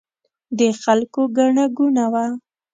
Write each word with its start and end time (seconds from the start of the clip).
د 0.57 0.59
خلکو 0.83 1.21
ګڼه 1.37 1.65
ګوڼه 1.77 2.05
وه. 2.13 2.25